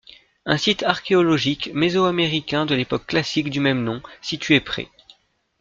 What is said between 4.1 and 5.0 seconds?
situé près.